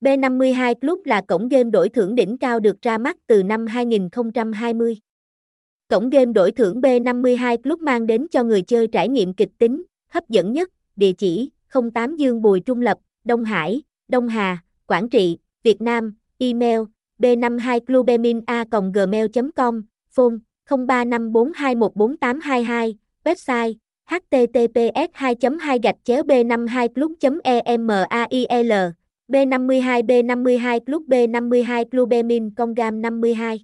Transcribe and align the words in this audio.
B52 0.00 0.74
Club 0.74 0.98
là 1.04 1.20
cổng 1.20 1.48
game 1.48 1.70
đổi 1.70 1.88
thưởng 1.88 2.14
đỉnh 2.14 2.38
cao 2.38 2.60
được 2.60 2.82
ra 2.82 2.98
mắt 2.98 3.16
từ 3.26 3.42
năm 3.42 3.66
2020. 3.66 4.96
Cổng 5.88 6.10
game 6.10 6.32
đổi 6.32 6.52
thưởng 6.52 6.80
B52 6.80 7.56
Club 7.56 7.80
mang 7.80 8.06
đến 8.06 8.26
cho 8.30 8.44
người 8.44 8.62
chơi 8.62 8.86
trải 8.86 9.08
nghiệm 9.08 9.34
kịch 9.34 9.50
tính, 9.58 9.82
hấp 10.08 10.28
dẫn 10.28 10.52
nhất, 10.52 10.70
địa 10.96 11.12
chỉ 11.12 11.50
08 11.94 12.16
Dương 12.16 12.42
Bùi 12.42 12.60
Trung 12.60 12.80
Lập, 12.80 12.98
Đông 13.24 13.44
Hải, 13.44 13.82
Đông 14.08 14.28
Hà, 14.28 14.58
Quảng 14.86 15.08
Trị, 15.08 15.38
Việt 15.62 15.80
Nam, 15.80 16.14
email 16.38 16.80
b52clubemin.a.gmail.com, 17.18 19.82
phone 20.10 20.34
0354214822, 20.68 22.94
website 23.24 23.74
https 24.10 25.08
2 25.12 25.34
2 25.60 25.78
b 26.26 26.30
52 26.46 26.88
club 26.88 27.12
email 28.30 28.99
b 29.30 29.46
52 29.46 30.02
b 30.06 30.58
52 30.58 30.80
club 30.86 31.02
b 31.06 31.28
52 31.30 31.86
clubemin 31.90 32.50
Congam 32.58 32.94
52 32.98 33.62